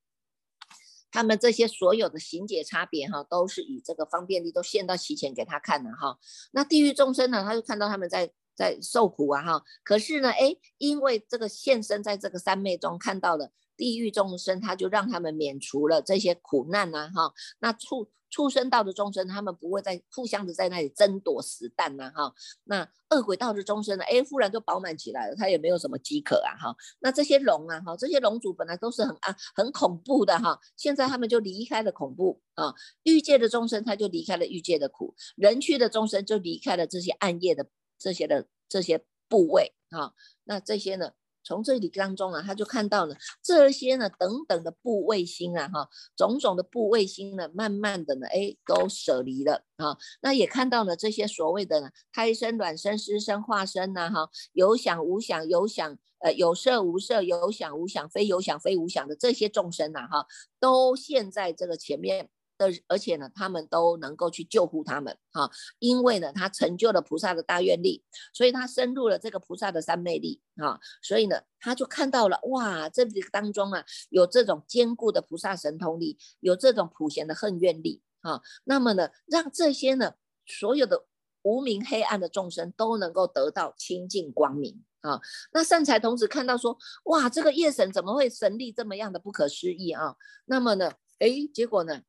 [1.11, 6.19] 他们这些所有的行解差别哈，都是以这个方便力都现到其前给他看的哈。
[6.53, 9.63] 那地狱众生呢，他就看到他们在在受苦啊哈。
[9.85, 17.33] 可是呢，哎，因为这个现身在这个三昧中看到了地狱众生，他就让他们免除了这些苦难呐哈。
[17.61, 18.11] 那处。
[18.31, 22.33] 畜生道的众生，他们不会再互相的在那里争夺食蛋呐，哈。
[22.65, 24.05] 那恶鬼道的众生呢？
[24.05, 26.77] 哎，忽然就饱满起来了，他也没有什么饥渴啊，哈。
[27.01, 32.75] 那这些龙啊，哈，这些龙族本来都是很啊很恐怖的哈，现在他们就离开了恐怖啊。
[33.05, 37.67] 欲界的众生他就离开了欲界的苦，人区的众生就离开了这些暗夜的
[37.99, 40.13] 这些的这些部位啊。
[40.45, 41.13] 那这些呢？
[41.43, 49.97] 从这里当中啊，他就看到了这些呢，等等的部位心啊，哈，种种的部位心呢，慢慢的呢，哎，都舍离了啊。
[50.21, 60.27] 那也看到了这些所谓的呢胎生、卵生、湿生、化生呐，哈，有想无想，有想呃有色无色，有想无想，非有想非无想的这些众生呐，哈，
[60.61, 62.29] 都现在这个前面。
[62.59, 81.07] 的，而且呢，他们都能够去救护他们，哈，因为呢，他成就了菩萨的大愿力，所以他深入了这个菩萨的三昧力，哈，所以呢，他就看到了，哇，这里当中啊，有这种坚固的菩萨神通力，有这种普贤的恨愿力，哈，那么呢，让这些呢，所有的
[81.43, 85.21] 无名黑暗的众生都能够得到清净光明，啊，
[85.53, 90.17] 那善财童子看到说，哇，这个夜神怎么会神力这么样的不可思议啊？
[90.47, 92.03] 那么呢，哎，结果呢？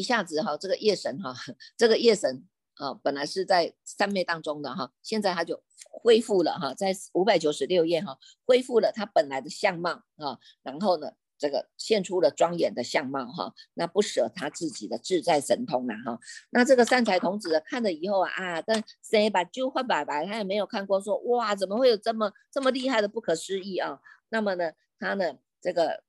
[0.00, 1.34] 一下子哈，这个夜神哈，
[1.76, 2.42] 这个夜神
[2.76, 24.00] 啊，本来是在三昧当中的哈，现在他就恢复了哈，在五百九十六页哈，恢复了他本来的相貌啊，然后呢，这个现出了庄严的相貌哈，那不舍他自己的自在神通啊哈，那这个善财童子看了以后啊啊，但谁把旧换白白，他也没有看过说哇，怎么会有这么这么厉害的不可思议啊？
[24.30, 26.02] 那么呢，他呢这个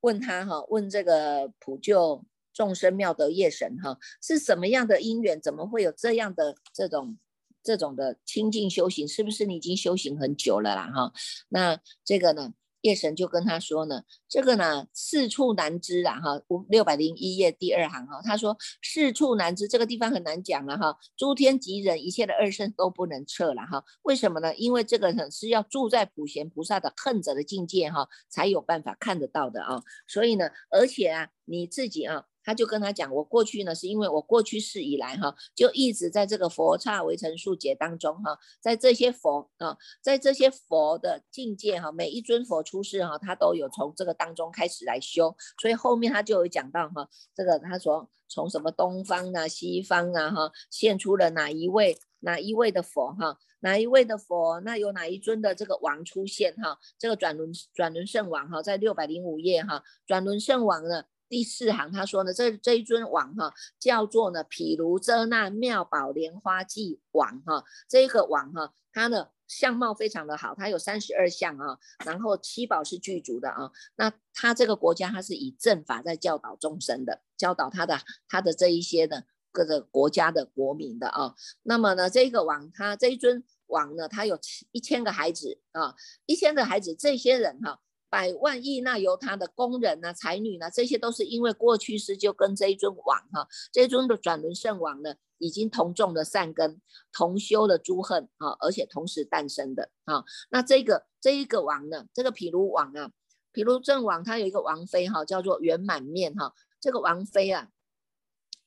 [0.00, 2.24] 问他哈，问这个普救。
[2.58, 5.40] 众生妙德业神哈是什么样的因缘？
[5.40, 7.16] 怎么会有这样的这种
[7.62, 9.06] 这种的清净修行？
[9.06, 10.90] 是不是你已经修行很久了啦？
[10.92, 11.12] 哈，
[11.50, 12.54] 那这个呢？
[12.82, 24.54] 夜神就跟他说呢，这个呢四处难知啊，哈，五六百零一页第二行哈，他说四处难知，这个地方很难讲了哈，诸天及人一切的二圣都不能测了哈，为什么呢？
[24.54, 32.26] 因为这个呢是要住在普贤菩萨的恨者的境界哈，才有办法看得到的啊，所以呢，而且啊你自己啊。
[32.48, 61.04] 他就跟他讲，我过去呢，是因为我过去世以来哈，就一直在这个佛刹围城数劫当中哈，在这些佛啊，在这些佛的境界哈，每一尊佛出世哈，他都有从这个当中开始来修，所以后面他就有讲到哈，这个他说从什么东方啊、西方啊哈，现出了哪一位哪一位的佛哈，哪一位的佛，那有哪一尊的这个王出现哈，这个转轮转轮圣王哈，在六百零五页哈，转轮圣王呢。
[61.28, 73.70] 第四行他说呢，这这一尊王哈叫做呢毗卢遮那妙宝莲花记王哈，这个王哈，他的相貌非常的好，他有三十二相啊，然后七宝是具足的啊。
[73.96, 81.34] 那他这个国家他是以正法在教导众生的，教导他的他的这一些的各个国家的国民的啊。
[81.62, 84.38] 那么呢，这个王他这一尊王呢，他有
[84.72, 85.94] 一千个孩子啊，
[86.26, 87.80] 一千个孩子，这些人哈。
[88.10, 96.80] 百万亿那由他的工人呢、才女呢，这些都是因为过去世就跟这一尊王哈，这一尊的转轮圣王呢，已经同种了善根，
[97.12, 100.24] 同修了诸恨啊，而且同时诞生的啊。
[100.50, 103.10] 那这个这一个王呢，这个毗卢王啊，
[103.52, 106.54] 毗卢正王他有一个王妃哈，叫做圆满面哈。
[106.80, 107.68] 这个王妃啊，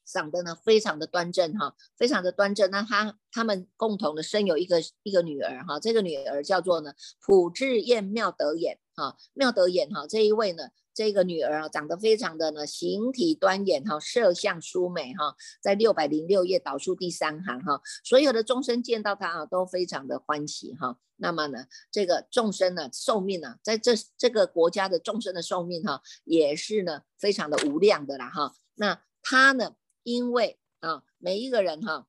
[0.05, 2.69] 长得呢非常的端正哈，非常的端正。
[2.69, 8.77] 那他他们共同的生有一个一个女儿哈，这个女儿叫做呢普智燕妙德眼。
[8.95, 20.97] 啊，妙德眼哈，这一位呢，这个女儿啊，长得非常的呢，形体端严哈，色相殊美哈，在六百零六页导数第三行哈，所有的众生见到她啊，都非常的欢喜哈。
[21.15, 28.55] 那么呢，这个众生呢，寿命呢，在这这个国家的众生的寿命哈，也是呢，非常的无量的啦哈。
[28.75, 32.07] 那他呢，因为啊，每一个人哈。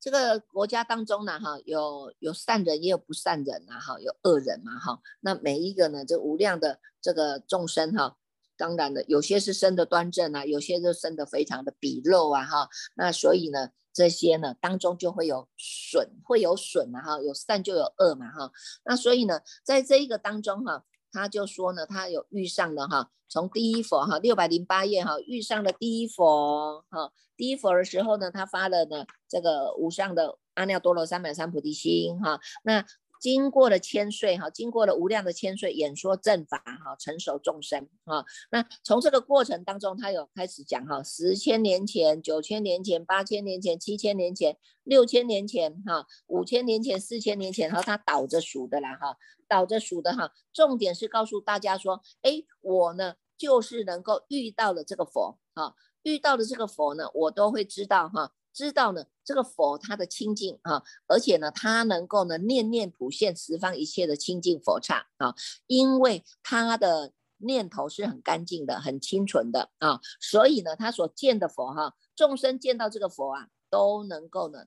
[0.00, 5.00] 这个国家当中呢，哈，有有善人，也有不善人呐，哈，有恶人嘛，哈。
[5.20, 8.16] 那每一个呢，这无量的这个众生哈，
[8.56, 12.68] 当然的，有些是生的端正啊，有些就生的非常的鄙陋啊，哈。
[12.94, 18.52] 那所以呢，这些呢当中就会有损，会有损啊，哈，有善就有恶嘛，哈。
[18.84, 20.84] 那所以呢，在这一个当中哈。
[21.12, 32.84] 他就说呢，他有遇上了哈，从第一佛哈六百零八页哈遇上了第一佛哈，第一佛的时候呢，他发了呢这个无上的阿耨多罗三藐三菩提心哈，那
[33.20, 38.24] 经过了千岁哈，经过了无量的千岁演说正法哈成熟众生哈。
[38.50, 49.16] 那从这个过程当中，他有开始讲哈，十千年前、九千年前、八千年前、七千年前、六千年前哈、五千年前、四千年前，哈，他倒着数的啦哈，
[49.48, 50.32] 倒着数的哈。
[50.52, 58.32] 重点是告诉大家说，哎，我呢就是能够遇到了这个佛啊，遇到的这个佛呢，我都会知道哈。
[58.58, 65.32] 知道呢，这个佛他的清净啊，而且呢，他能够呢念念普现十方一切的清净佛刹啊，
[65.68, 74.64] 因为他的念头是很干净的、很清纯的啊，所以呢，他所见的佛哈，众生见到这个佛啊，都能够呢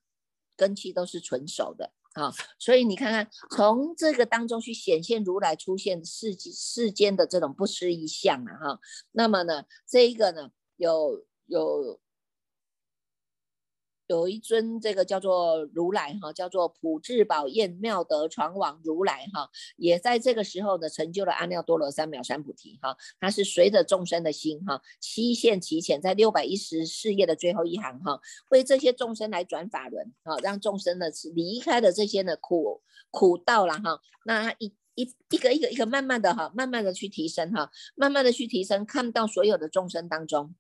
[0.56, 8.80] 根器都是纯熟的啊，所以你看看从这个当中去显现如来出现世世间的这种不思议相啊哈，
[9.12, 12.00] 那么呢，这一个呢有有。
[14.12, 22.98] 有一尊这个叫做如来哈，叫做普智宝焰妙德传王如来哈，也在这个时候呢成就了阿耨多罗三藐三菩提哈。
[23.22, 32.82] 他是随着众生的心哈，七现其前，在六百一十四页的最后一行哈，为这些众生来转法轮哈，让众生呢是离开了这些呢苦
[33.12, 34.02] 苦道了哈。
[34.26, 40.54] 那一一一个一个一个慢慢的哈，慢慢的去提升哈，慢慢的去提升，看到所有的众生当中，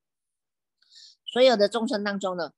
[1.26, 2.54] 所有的众生当中呢。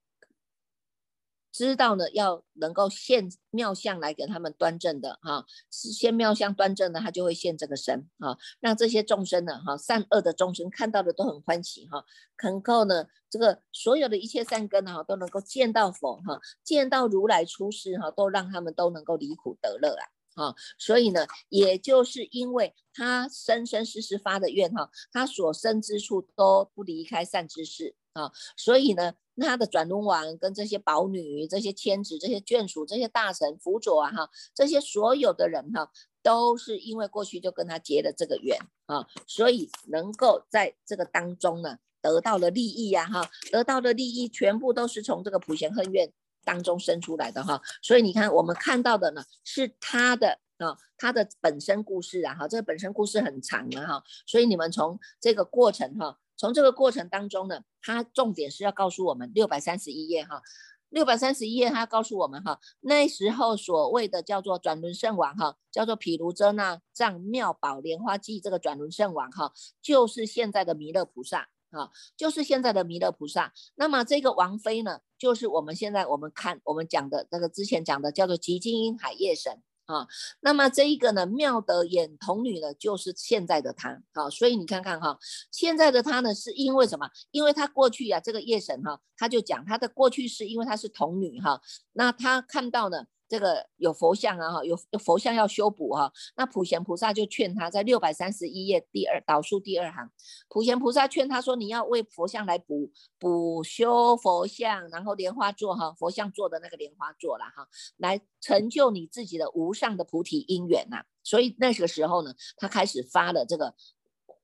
[1.53, 12.03] 知道呢，要能够现妙相来给他们端正的哈，是现妙相端正的，他就会现这个身啊，让这些众生呢哈，善恶的众生看到的都很欢喜哈，
[12.41, 20.03] 能够呢这个所有的一切善根哈，都能够见到佛哈，见到如来出世哈，都让他们都能够离苦得乐啊
[20.35, 29.13] 哈，所以呢，也就是因为他生生世世发的愿哈，他所生之处都不离开善知识啊，所以呢。
[29.35, 35.91] 他的转轮王跟这些宝女、这些天子、这些眷属、这些大臣辅佐啊，哈，这些所有的人哈，
[36.21, 38.55] 都是因为过去就跟他结了这个缘
[38.85, 46.13] 啊，所以能够在这个当中呢，得到了利益呀，哈，得到的利益全部都是从这个普贤恨愿
[46.45, 56.19] 当中生出来的哈，所以你看我们看到的呢，是他的啊，他的本身故事啊，哈，这个本身故事很长的哈，所以你们从这个过程哈。
[56.35, 60.41] 从这个过程当中呢，它重点是要告诉我们六百三十一页哈，
[60.89, 73.53] 六百三十一页它告诉我们哈，那时候所谓的叫做转轮圣王哈，叫做毗卢遮那藏妙宝莲花记这个转轮圣王哈，就是现在的弥勒菩萨啊，就是现在的弥勒菩萨。
[73.75, 79.61] 那么这个王妃呢，就是我们现在我们看我们讲的那个之前讲的叫做极静音海夜神。
[79.85, 80.07] 啊，
[80.39, 84.01] 那么这一个呢，妙的眼童女呢，就是现在的她。
[84.13, 85.17] 啊，所以你看看哈，
[85.51, 87.09] 现在的她呢，是因为什么？
[87.31, 91.61] 因为她过去呀，这个夜神哈，他就讲她的过去是因为她是童女哈，
[91.93, 93.05] 那她看到呢。
[93.29, 100.11] 这个有佛像啊哈，有有佛像要修补哈，那普贤菩萨就劝他在六百三十一页第二导数第二行，
[100.49, 107.67] 普贤菩萨劝他说，你要为佛像来补补修佛像，然后莲花座哈，佛像做的那个莲花座了哈，
[107.97, 111.03] 来成就你自己的无上的菩提因缘呐。
[111.23, 113.73] 所以那个时候呢，他开始发了这个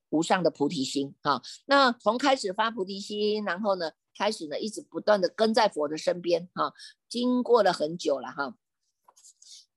[0.08, 1.40] 无上的菩提心哈。
[1.66, 6.72] 那从开始发菩提心，然后呢，开始呢一直不断的跟在佛的身边哈，
[7.08, 8.56] 经过了很久了哈。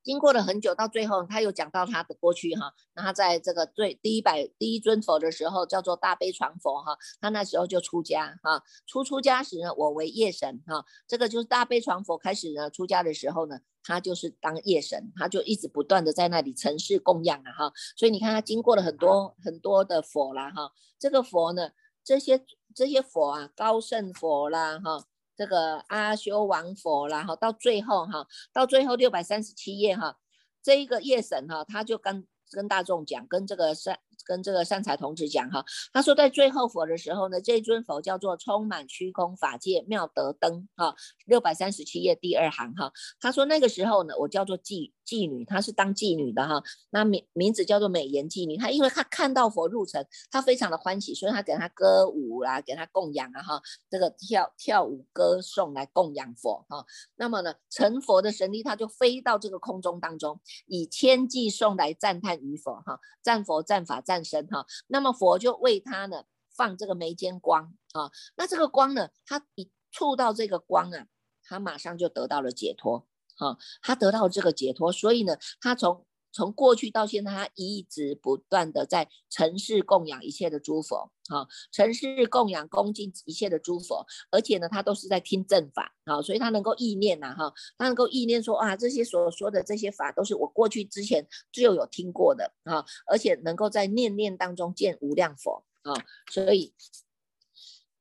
[0.03, 2.73] 经过了很久，到最后他又讲到他的过去哈。
[2.93, 6.97] 那他在这个最第一百第一尊佛的时候，叫做大悲传佛哈。
[7.21, 8.61] 他那时候就出家哈。
[8.85, 10.85] 初出家时呢，我为夜神哈。
[11.07, 17.73] 这个就是大悲传佛开始呢出家的时候呢，他就是当夜神，他就一直不断的在那里城市供养啊哈。
[17.95, 20.71] 所以你看他经过了很多很多的佛啦哈。
[20.99, 21.69] 这个佛呢，
[22.03, 22.45] 这些
[22.75, 25.05] 这些佛啊，高圣佛啦哈。
[25.35, 30.17] 这个阿修王佛啦，哈，到最后哈，到最后六百三十七页哈，
[30.61, 40.95] 这一个夜神哈，他就跟跟大众讲，跟这个三跟这个善财童子讲哈，他说在最后佛的时候呢，这尊佛叫做充满虚空法界妙德灯哈，
[41.25, 44.91] 六百三十七页第二行哈，他说那个时候呢，我叫做妓。
[45.05, 48.55] 妓女，她是当妓女的哈，那名名字叫做美颜妓女。
[48.55, 56.85] 她因为她看到佛入城，她非常的欢喜，所以她给她歌舞啦，给她供养啊哈，这个跳跳舞歌颂来供养佛哈。
[57.17, 64.65] 那么呢，成佛的神力，他就飞到这个空中当中，以千计颂来赞叹于佛哈，赞佛赞法赞诞生哈。
[64.87, 66.23] 那么佛就为他呢
[66.55, 71.07] 放这个眉间光啊，那这个光呢，他一触到这个光啊，
[71.43, 73.07] 他马上就得到了解脱。
[73.37, 95.93] 啊，他得到这个解脱，所以呢，他从从过去到现在，他一直不断的在尘世供养一切的诸佛，哈，尘世供养恭敬一切的诸佛，而且呢，他都是在听正法，好，所以他能够意念呐，哈，他能够意念说啊，这些所说的这些法都是我过去之前就有听过的，啊，而且能够在念念当中见无量佛，啊，
[96.31, 96.73] 所以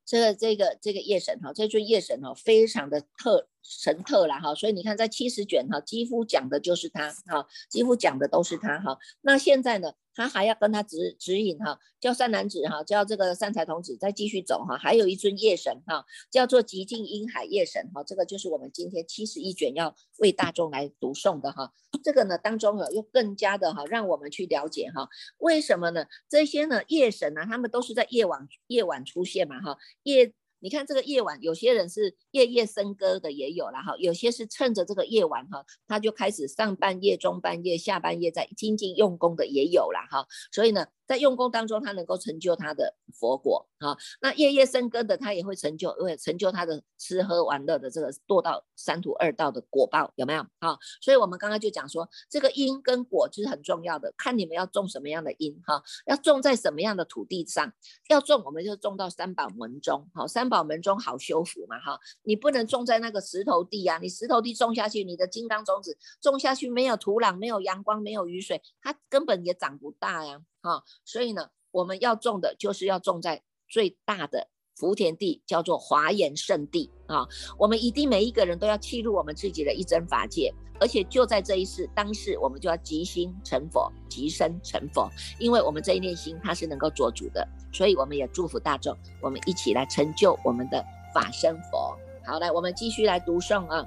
[0.07, 3.49] 这个这个这个夜神哈，这尊夜神哈，非常的特。
[3.63, 8.99] 神特啦哈，所以你看在七十卷哈，几乎讲的就是他哈，几乎讲的都是他哈。
[9.21, 14.77] 那现在呢，他还要跟他指指引哈，叫善男子哈，叫这个善财童子再继续走哈。
[14.77, 21.73] 还有一尊夜神哈，叫做极尽阴海夜神哈，这个就是我们今天七十一卷要为大众来读诵的哈。
[22.03, 25.09] 这个呢当中啊，又更加的哈，让我们去了解哈，
[25.39, 26.07] 为什么呢？
[26.29, 30.33] 这些呢夜神呢，他们都是在夜晚夜晚出现嘛哈，夜。
[30.63, 40.87] 你看这个夜晚，有些人是夜夜笙歌的也有了哈，有些是趁着这个夜晚哈，他就开始上半夜、中半夜、下半夜在精进用功的也有了哈，所以呢。
[41.13, 43.95] 在用功当中，他能够成就他的佛果啊。
[44.23, 50.79] 那夜夜生根的，他也会成就，会成就他的吃喝玩乐的这个堕到三途二道的果报，有没有啊？
[51.03, 57.71] 所以我们刚刚就讲说，这个因跟果就是很重要的，看你们要种什么样的因哈，要种在什么样的土地上，
[58.09, 62.01] 要种我们就种到三宝门中，好，三宝门中好修福嘛哈。
[62.23, 70.41] 你不能种在那个石头地呀，你石头地种下去，你的金刚种子种下去没有土壤，没有阳光，没有雨水，它根本也长不大呀。
[70.63, 77.27] 啊，所以呢，我们要种的就是要种在最大的福田地，叫做华严圣地啊。
[77.59, 91.97] 我们一定每一个人都要契入我们自己的一真法界，而且就在这一世当世，我们就要即心成佛，即身成佛，因为我们这一念心它是能够做主的，所以我们也祝福大众，我们一起来成就我们的法身佛。
[92.25, 93.85] 好，来，我们继续来读诵啊，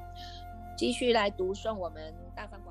[0.77, 2.64] 继续来读诵我们大方。